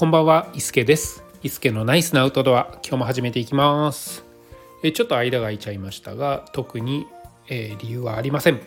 [0.00, 1.22] こんばんは、伊助です。
[1.42, 4.24] 伊助のナイスなアウトドア、今日も始めていきます。
[4.82, 7.06] えちょっと間が空いちゃいましたが、特に、
[7.50, 8.62] えー理由はありません。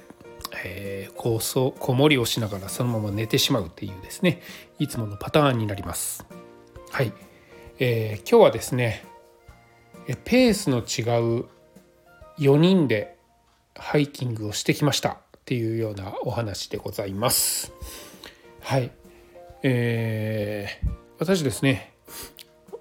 [0.63, 4.43] えー、こそ子守りをしながらそのまま寝てしまうっていうですね、
[4.77, 6.23] いつものパターンになります。
[6.91, 7.11] はい、
[7.79, 9.03] えー今日はですね、
[10.25, 11.45] ペースの違う
[12.37, 13.17] 4人で
[13.75, 17.73] ハイキングをしてきましたっていうようなお話でございます。
[18.61, 18.91] はい、
[19.63, 21.93] えー私ですね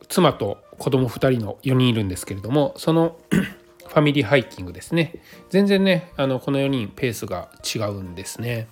[0.09, 8.69] 妻と子供2人の4人いるんですけれどもその ファミリーハイキングですね全然ねあのこの4人ペースが違うんですね。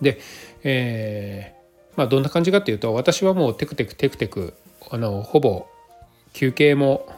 [0.00, 0.18] で、
[0.62, 4.54] えーまあ、どんな感じかっていうと私はもうテクテクテクテク
[4.90, 5.66] あのほぼ
[6.32, 7.08] 休憩も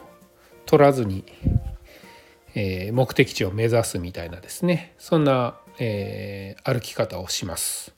[0.65, 1.25] 取らずに、
[2.55, 7.93] えー目的地を目指すみたいなですねそんな、えー歩き方をします。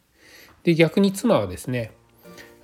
[0.63, 1.91] で逆に妻はですね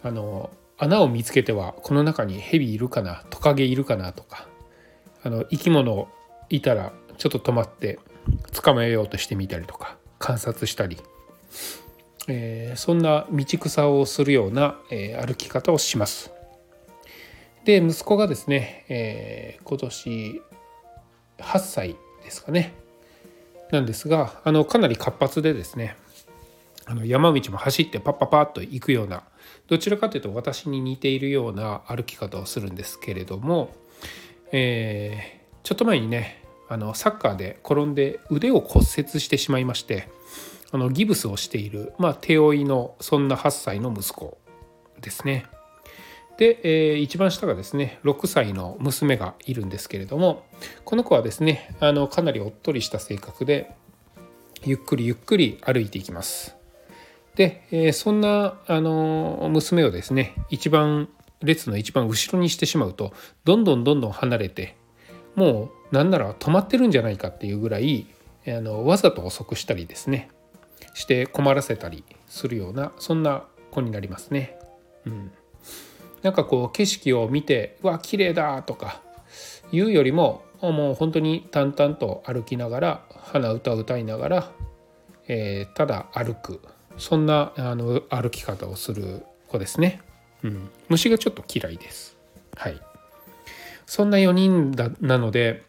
[0.04, 4.48] あの穴を見つけてはこの中にヘビいるかなトカゲいるかなとか
[5.24, 6.08] あの生き物
[6.50, 8.00] いたらちょっと止まって
[8.54, 10.98] 捕まえようとしてみたりとか観察したり、
[12.28, 16.32] えーそんな道草をするような、えー歩き方をします。
[17.66, 20.42] で息子がですね、えー今年
[21.40, 22.74] 8歳ですかね
[23.72, 25.96] なんですがあのかなり活発でですね
[26.88, 29.24] あの山道も走ってパッパパッと行くような
[29.68, 33.76] どちらかというと私に似ているような歩き方をするんですけれども、
[34.52, 40.08] えーちょっと前にねあのサッカーで転んで腕を骨折してしまいまして
[40.72, 44.38] あのギブスをしている、まあ、手負いのそんな8歳の息子
[45.02, 45.46] ですね。
[46.38, 50.46] で、えー一番下がですね6歳の娘がいるんですけれども
[50.86, 53.76] この子はですねあのかなりおっとりした性格で
[54.64, 56.57] ゆっくりゆっくり歩いていきます。
[57.38, 61.08] で、えそんなあの娘をですね一番
[61.42, 63.14] 列の一番後ろにしてしまうと
[63.46, 64.76] どんどんどんどん離れて
[65.36, 68.08] もうなんなら止まってるんじゃないかっていうぐらい
[68.48, 70.30] あのわざと遅くしたりですね
[70.96, 74.58] して困らせたりするようなそんな子になりますね。
[75.06, 75.32] うん、
[76.24, 79.02] なんかこう景色を見て「うわ綺麗だ!」とか
[79.72, 84.52] 言うよりももう本当に淡々と歩きながら鼻歌を歌いながら、
[85.28, 86.62] えーただ歩く
[86.98, 90.02] そんなあの歩き方をする子ですね。
[90.44, 92.18] うん、虫がちょっと嫌いです。
[92.56, 92.82] はい。
[93.86, 95.64] そんな4人だなので、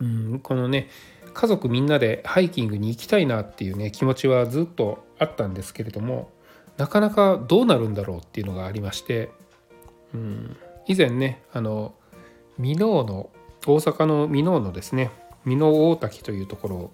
[0.00, 0.88] うん、このね
[1.34, 6.30] 家族みんなでハイキングに行きたいなっていうね気持ちはずっとあったんですけれども
[6.76, 9.30] なかなかどうなるんだろうっていうのがありまして、
[10.14, 11.94] うん、以前ねあの
[12.58, 13.30] 箕面の
[13.66, 15.10] 大阪の箕面のですね
[15.44, 16.90] 箕面大滝というところ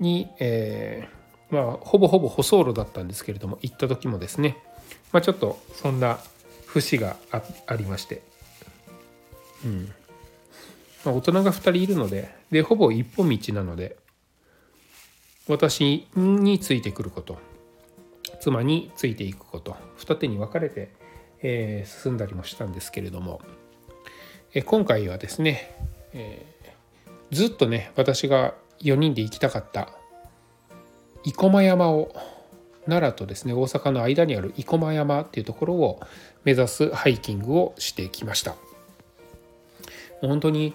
[0.00, 1.08] に、え
[1.50, 4.56] まあほぼほぼ舗装路だったんですけれども行った時もですね、
[5.12, 6.18] まあ、ちょっとそんな
[6.66, 8.22] 節があありまして、
[9.64, 9.92] うん。
[11.04, 13.96] まあ、大人が2人いるのででほぼ一本道なので
[15.48, 17.38] 私についてくること
[18.40, 20.92] 妻についていくこと二手に分かれて、
[21.42, 23.40] えー進んだりもしたんですけれども、
[24.52, 25.70] えー今回はですね、
[26.12, 26.56] えー
[27.30, 29.88] ずっとね私が4人で行きたかった
[31.26, 32.14] 生駒山を
[32.86, 36.00] 奈良とですね大阪の間にある生駒山っていうところを
[36.44, 38.52] 目指すハイキングをしてきました。
[38.52, 38.56] も
[40.24, 40.72] う本当に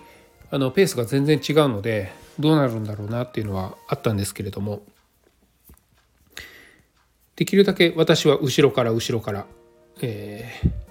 [0.52, 4.82] あのペースが全然違うのでどうなるんだろうなっていうのはあったんですけれども
[7.36, 9.48] できるだけ私は後ろから後ろから、
[10.02, 10.82] えー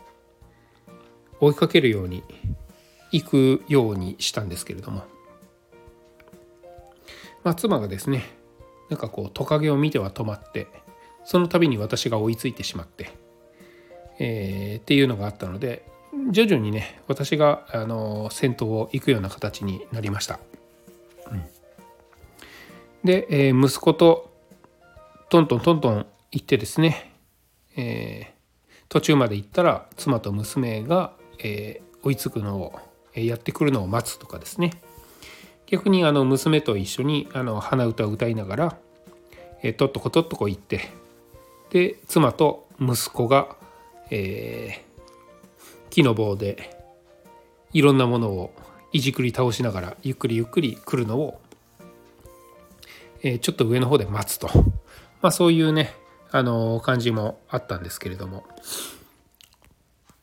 [1.40, 2.22] 追いかけるように
[3.10, 5.04] 行くようにしたんですけれども、
[7.42, 8.24] まあ、妻がですね
[8.90, 10.68] なんかこうトカゲを見ては止まって
[11.24, 13.10] その度に私が追いついてしまって、
[14.18, 15.86] えーっていうのがあったので
[16.30, 20.40] 徐々にね私があの先頭を行くような形になりました。
[21.30, 21.44] うん
[23.04, 24.30] で、えー息子と
[25.30, 27.14] トントントントン行ってですね、
[27.76, 28.40] えー
[28.88, 32.78] 途中まで行ったら妻と娘が、えー追いつくのを、
[33.14, 34.72] やってくるのを待つとかですね
[35.70, 38.76] 逆にあの娘と一緒にあの鼻歌を歌いながら、
[39.62, 40.90] えーとっとことっとこ行って
[41.70, 43.56] で妻と息子が、
[44.10, 44.90] えー
[45.90, 46.76] 木の棒で
[47.72, 48.54] いろんなものを
[48.92, 51.40] いじくり倒しながらゆっくりゆっくり来るのを、
[53.22, 54.48] えーちょっと上の方で待つと、
[55.20, 55.92] まあ、そういうね、
[56.30, 58.44] あのー感じもあったんですけれども。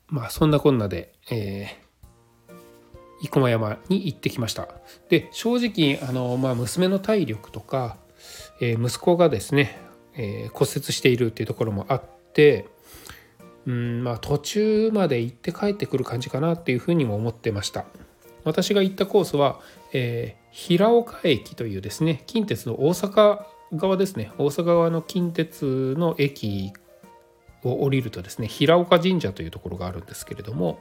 [0.10, 1.87] まあそんなこんなで、えー
[3.22, 4.68] 生駒山に行ってきました。
[5.10, 7.98] で正直あの、まあ、娘の体力とか、
[8.62, 9.80] えー息子がですね、
[10.16, 12.04] えー骨折しているっていうところもあっ
[12.34, 12.68] て
[13.66, 17.86] うんまあ途中まで行って帰ってくる感じかなっていうふうにも思ってました。
[18.44, 19.60] 私が行ったコースは、
[19.92, 24.32] えー、平岡駅というですね近鉄の大阪側ですね。
[24.38, 26.72] 大阪側の近鉄の駅
[27.64, 30.80] を降りるとですね平岡神社というところがあるんですけれども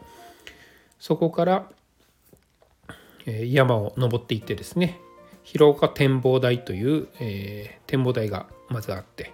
[0.98, 1.70] そこから
[3.26, 5.00] 山を登っていってですね
[5.42, 9.32] 広岡展望台という、え、展望台がまずあって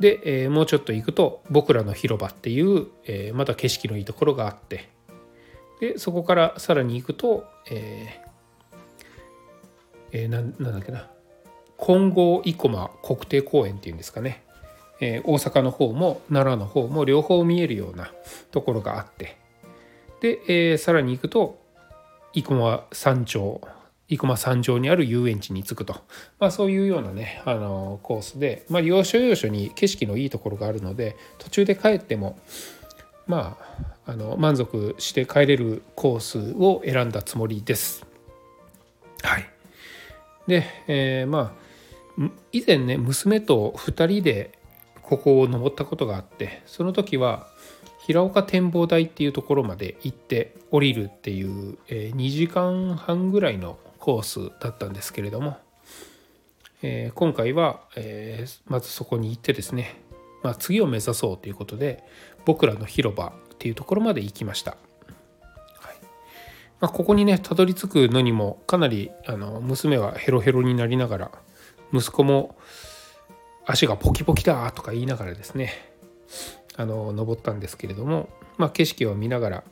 [0.00, 4.88] で、え、もうちょっと行くと僕らの広場っていう、え、また景色のいいところがあって
[5.80, 8.20] でそこからさらに行くと、え
[10.10, 11.08] えー、なんだっけな
[11.78, 14.42] 金剛生駒国定公園っていうんですかね、
[15.00, 18.12] え、大阪の方も奈良の方も両方見えるような
[18.50, 19.36] ところがあって
[20.20, 21.61] で、え、さらに行くと
[22.34, 23.60] 生駒山頂
[24.08, 25.94] 生駒山上にある遊園地に着くと、
[26.38, 32.38] まあ、そういうようなねあのコースで、まあ、要所要所に景色のいいところがあるので途中で帰っても
[33.26, 33.56] ま
[34.06, 38.04] ああの満足して帰れるコースを選んだつもりです。
[39.22, 39.48] はい、
[40.48, 41.54] で、えー、ま
[42.18, 44.58] あ以前ね娘と2人で
[45.02, 47.46] ここを登ったことがあってその時は
[48.06, 55.56] 平岡展望台っていうところまで行って降りるっていう、え、2時間半ぐらいのコースだったんですけれども、
[56.82, 60.02] え、今回は、え、まずそこに行ってですね、
[60.42, 62.02] まあ、次を目指そうということで
[62.44, 64.72] 僕らの広場っていうところまで行きました。
[64.72, 65.96] はい
[66.80, 71.30] ま、ここにねたどり着くのにもかなりあの娘はヘロヘロになりながら
[71.92, 72.56] 息子も
[73.64, 75.91] 足がポキポキだとか言いながらですね
[76.76, 79.64] あの登ったんですけれども、まあ、景色を見ながら、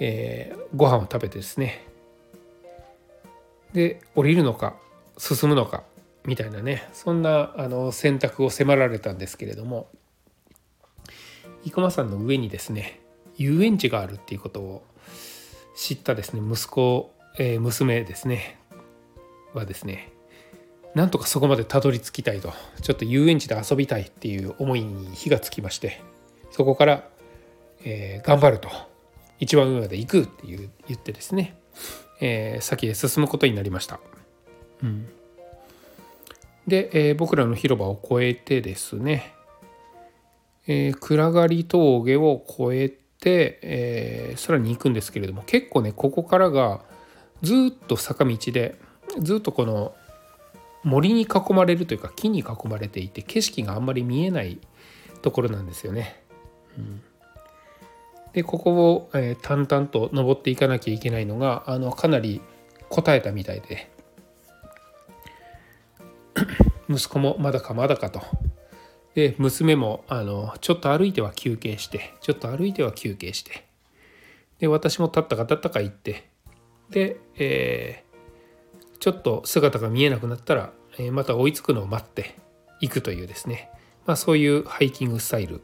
[0.00, 1.86] えー、ご飯を食べてですね。
[3.72, 4.74] で降りるのか
[5.18, 5.82] 進むのか
[6.24, 9.88] みたいなねそんなあの選択を迫られたんですけれども
[11.64, 13.00] 生駒山の上にですね
[13.36, 14.84] 遊園地があるっていうことを
[15.76, 18.58] 知ったですね息子、えー、娘ですね
[19.52, 20.12] はですね
[20.96, 22.52] なんとかそこまでたどり着きたいと
[22.82, 26.02] ちょっと遊園地で遊びたいっていう思いに火がつきまして
[26.50, 27.04] そこから、
[27.84, 28.68] えー、頑張ると
[29.38, 31.54] 一番上まで行くっていう言ってですね
[32.20, 34.00] えー、先へ進むことになりました。
[34.82, 35.08] うん、
[36.66, 39.34] で、えー、僕らの広場を越えてですね、
[40.66, 46.80] えー、暗がり峠を越えて、えー、さらに行くんですけれども結構ねここからが
[47.42, 48.76] ずっと坂道で
[49.20, 49.94] ずっとこの
[50.86, 54.60] 森に囲まれるというか木に囲まれていて景色があんまり見えない
[55.20, 56.22] ところなんですよね。
[56.78, 57.02] うん。
[58.32, 62.40] でここを、えー、淡々と登っていかなきゃいけないのがあのかなり
[62.88, 63.90] 答えたみたいで。
[66.88, 68.22] 息子もまだかまだかと。
[69.14, 73.64] で娘もあのちょっと歩いては休憩してちょっと歩いては休憩して。
[74.60, 76.28] で私も立ったか立ったか行って。
[76.90, 78.04] で、え、
[78.98, 80.72] ちょっと姿が見えなくなったら、
[81.12, 82.36] また追いつくのを待って
[82.80, 83.70] いくというですね、
[84.06, 85.60] まあ、そういうハイキングスタイル。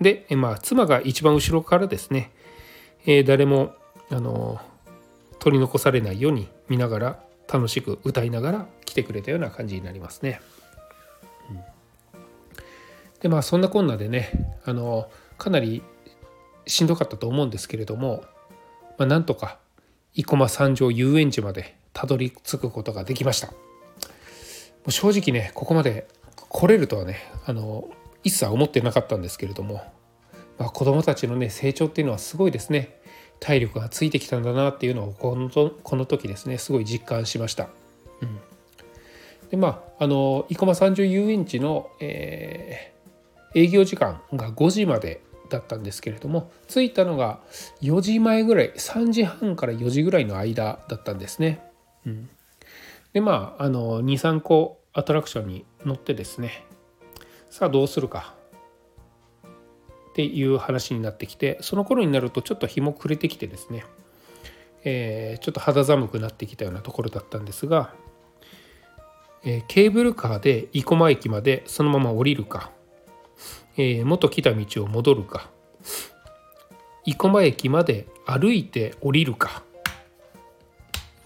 [0.00, 2.32] で、まあ、妻が一番後ろからですね、
[3.06, 3.74] え、誰も
[4.10, 4.60] あの
[5.38, 7.20] 取り残されないように見ながら
[7.52, 10.40] 楽しく歌いながら来てくれたような感じになりますね。
[13.20, 14.30] でまあそんなこんなでね
[14.64, 15.82] あのかなり
[16.66, 18.24] しんどかったと思うんですけれども、
[18.98, 19.58] まあ、なんとか
[20.14, 23.46] 生駒三条遊園地までたどり着くことができました。
[23.46, 23.54] も
[24.88, 27.88] う正直ねここまで来れるとはねあの
[28.22, 29.82] 一切思ってなかったんですけれども、
[30.58, 33.00] まあ、子どもたちのね成長っていうのはすごいですね
[33.40, 37.70] 体力がついてきたんだなっていうのをこのこの時ですねすごい実感しました。
[38.20, 38.40] うん、
[39.48, 47.40] でまああの生駒三条遊園地の、えー、営業時間が5時までだったんですけれども着いたのが
[47.80, 51.62] 4時前ぐらい3時半から4時ぐらいの間だったんですね。
[53.12, 56.64] でまああの23個アトラクションに乗ってですね。
[57.50, 58.34] さあどうするか。
[60.10, 63.84] っていう話になってきてその頃になるとちょっと日も暮れてきてですね、
[64.82, 67.92] えー、ちょっと肌寒くなってきたようなところだったんですが、
[69.44, 72.70] えー、ケーブルカーで生駒駅までそのまま降りるか、
[73.76, 75.50] えー、元来た道を戻るか。
[77.04, 79.62] 生駒駅まで歩いて降りるか。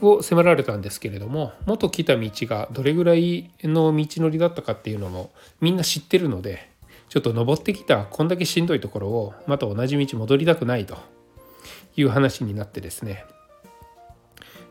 [0.00, 5.30] を迫られたんですけれども元来た道がどれぐらいの道のりだったかっていうのも
[5.60, 6.68] みんな知ってるので
[7.08, 10.96] ちょっと登ってきたこんだけしんどいところをまた同じ道戻りたくないと。
[11.96, 13.24] いう話になってですね。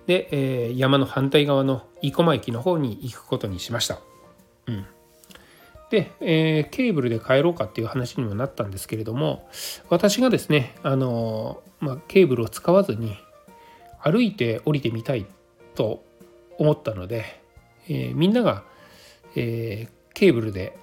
[0.07, 4.00] で、えー、山の反対側の生駒駅の方に行くことにしました。
[4.67, 4.86] うん、
[5.91, 9.50] で、えー、ケーブルで帰ろうかっていう話にもなったんですけれども
[9.89, 13.17] 私がですねあの、まあ、ケーブルを使わずに
[14.01, 15.25] 歩いて降りてみたい
[15.75, 16.03] と
[16.58, 17.41] 思ったので、
[17.88, 18.63] えー、みんなが、
[19.36, 20.77] えー、ケーブルで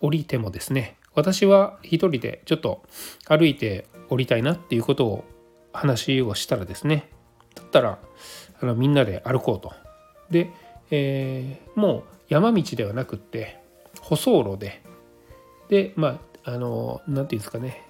[0.00, 2.82] 降りてもですね私は一人でちょっと
[3.26, 5.24] 歩いて降りたいなっていうことを
[5.72, 7.08] 話をしたらですね
[7.54, 7.98] だったら
[8.60, 9.72] あのみんなで歩こうと。
[10.30, 10.50] で、
[10.90, 13.60] えー、もう山道ではなくって
[14.00, 14.82] 舗装路で
[15.68, 17.86] でまああの何て言うんですかね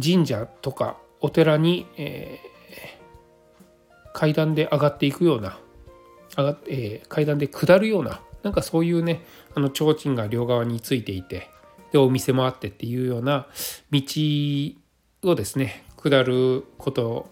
[0.00, 5.58] 神社とかお寺に、えー、階段で上がっていくような
[6.36, 11.50] 上が、えー、階段で下るようななんかそういうねあの提灯が両側についていて
[11.92, 13.46] でお店もあってっていうような
[13.90, 14.00] 道
[15.24, 17.28] をですね下ること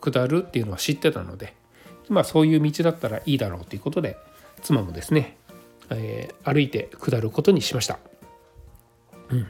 [0.00, 1.54] 下るっていうのは知ってたので
[2.08, 4.16] まあそういう道だったらいいだろうということで
[4.62, 5.36] 妻もですね、
[5.90, 7.98] えー、歩いて下ることにしました。
[9.28, 9.46] うん、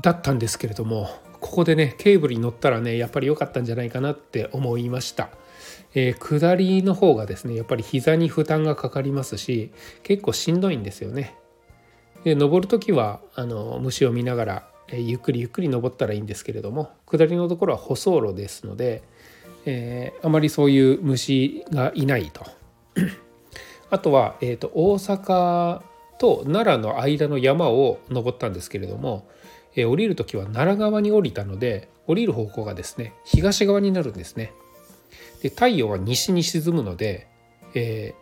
[0.00, 1.10] だったんですけれども
[1.44, 5.28] ここでねケーブルに乗ったらねやっぱり良かったんじゃないかなって思いました。
[5.94, 9.70] えー、下りの方がですねやっぱり膝に負担がかかりますし
[10.02, 11.36] 結構しんどいんですよね。
[12.24, 19.02] で登る時はあの虫を見ながら、えー、ゆっくりゆっくり登ったらいいんですけれども下りのところは舗装路ですので、
[19.66, 22.46] えー、あまりそういう虫がいないと。
[23.90, 25.82] あとは、えーと、大阪
[26.18, 29.28] と奈良の間の山を登ったんですけれども、
[29.76, 34.52] え、降りる時は奈良側に降りたので降りる方向がですね東側になるんですね。
[35.42, 37.26] で太陽は西に沈むので、
[37.74, 38.14] え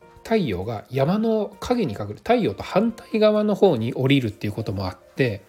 [0.00, 5.42] ー、太陽が山の影に隠れ太陽と反対側の方に降りるっていうこともあって、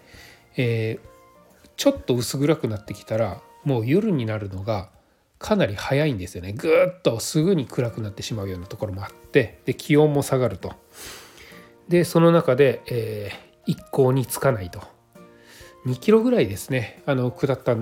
[0.56, 4.90] えー、ちょっと薄暗くなってきたらもう夜になるのが
[5.38, 6.52] かなり早いんですよね。
[6.52, 10.72] ぐっとすぐに暗くなってしまうようなところもあってで気温も下がると。
[11.88, 14.93] でその中で、えー、一向につかないと。
[15.86, 17.76] 2キロぐらいですねあの下った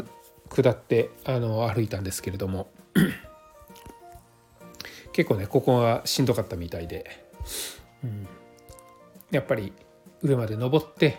[0.49, 2.69] 下ってあの歩いたんですけれども
[5.13, 7.11] 結構ねここがしんどかったみたいで、
[8.05, 8.27] うん、
[9.31, 9.73] やっぱり
[10.23, 11.17] 上まで登って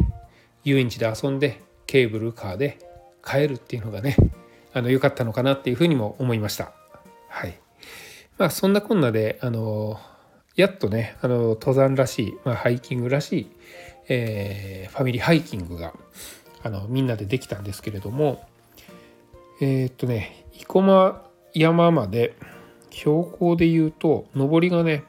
[0.63, 2.79] 遊園地で遊んでケーブルカーで
[3.25, 4.15] 帰るっていうのがね
[4.73, 6.73] あの良かったのかなっていうふうにも思いました。
[7.29, 7.59] はい。
[8.37, 9.99] まあそんなこんなであの
[10.55, 13.51] やっとねあの登山らしい、まあ、ハイキングらしい、
[14.07, 15.93] えー、ファミリーハイキングが
[16.63, 18.47] あのみんなでできたんですけれども
[19.61, 21.21] えー、っとね生駒
[21.53, 22.35] 山まで
[22.89, 25.03] 標高で言うと上りがね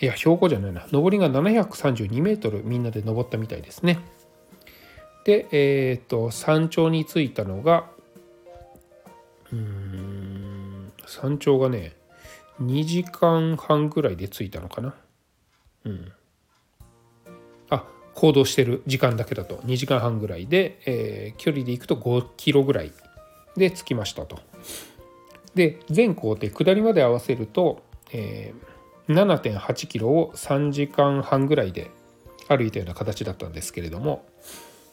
[0.00, 3.98] いや標高じゃないな上りが732メートルみんなで登ったみたいですね。
[5.24, 7.86] でえっ、と山頂に着いたのが
[9.52, 11.96] うん山頂がね
[12.62, 14.94] 2時間半ぐらいで着いたのかな。
[15.84, 16.12] うん。
[18.14, 19.56] 行動してる時間だけだと。
[19.66, 22.92] 2時間半ぐらいで、えー、距離で行くと5キロぐらい
[23.56, 24.38] で着きましたと。
[25.54, 31.90] で全行程下りまで合わせると、えー、7.8キロを3時間半ぐらいで
[32.48, 34.26] 歩いたような形だったんですけれども、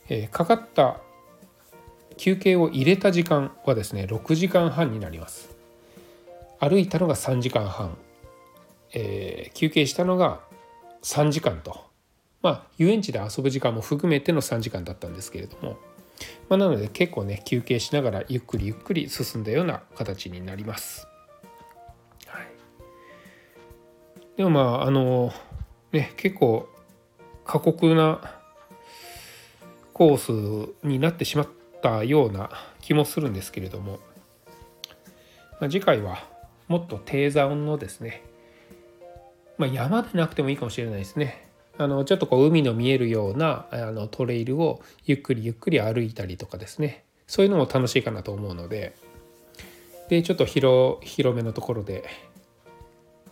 [0.10, 0.98] えー、かかった
[2.18, 5.56] 休憩を入れた時間はですね6時間半になります。
[6.60, 7.98] 歩いたのが3時間半、
[8.94, 10.42] えー、休憩したのが
[11.02, 11.91] 3時間と。
[12.42, 15.78] まあ遊園地で遊ぶ時間も含めての3時間だったんですけれども、
[16.50, 21.08] まあ、なので結構ね休憩しながらゆっくりゆっくり進んだような形になります。
[22.28, 22.48] はい、
[24.38, 25.32] でもまああの
[25.92, 26.68] ね結構
[27.46, 28.36] 過酷な
[29.94, 31.48] コースになってしまっ
[31.82, 32.50] たような
[32.82, 34.00] 気もするんですけれども、
[35.60, 36.24] まあ、次回は
[36.68, 38.24] もっと低山のですね、
[39.58, 41.51] まあ、山でなくてもいいかもしれないですね。
[41.82, 47.06] あのちょっとこう海の見えるようなあのトレイルをゆっくりゆっくり歩いたりとかですね。
[47.26, 48.96] そういうのも楽しいかなと思うので。
[50.10, 52.04] でちょっと広広めのところで、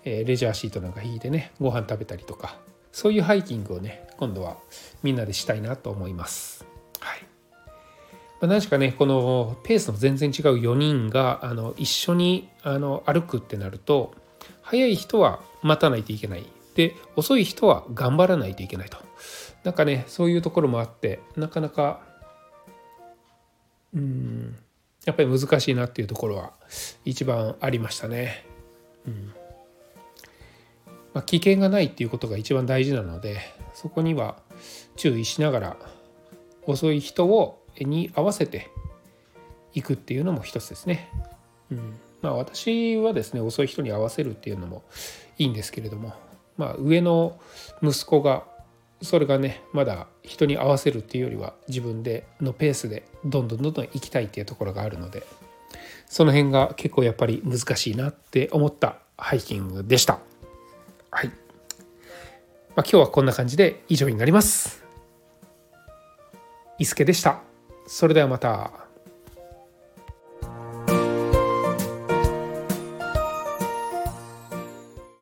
[0.06, 2.56] えー、レジャーシートなんか引いてねご飯食べたりとか
[2.94, 4.56] そういうハイキングをね今度は
[5.04, 6.66] みんなでしたいなと思います。
[7.02, 7.26] はい。
[8.40, 14.14] ま、何しかねこのペースの全然違う4人があの一緒にあの歩くってなると
[14.62, 16.46] 早い人は待たないといけない。
[16.80, 18.98] で遅い人は頑張らないといけないと
[19.66, 22.00] なんかねそういうところもあってなかなか
[23.94, 24.56] うん
[25.04, 26.54] やっぱり難しいなっていうところは
[27.04, 28.46] 一番ありましたね。
[29.06, 29.34] うん
[31.14, 33.42] まあ、危険がないっていうことが一番大事なので
[33.74, 34.38] そこには
[34.96, 35.78] 注意しながら
[36.66, 38.70] 遅い人をに合わせて
[39.74, 41.10] いくっていうのも一つですね。
[41.72, 44.84] うんまあ私はですね遅い人に合わせるっていうのも
[45.38, 46.14] いいんですけれども
[46.60, 47.40] まあ上の
[47.82, 48.44] 息子が
[49.02, 55.24] それがねまだ人に合わせるっていうよりは自分でのペースでどんどんどんどん行きたいっていうところがあるので
[56.08, 60.20] その辺が結構やっぱり難しいなって思ったハイキングでした。
[61.12, 61.36] はい、まあ、
[62.78, 64.84] 今日はこんな感じで以上になります。
[66.78, 67.42] 伊助でした。
[67.88, 68.89] それではまた。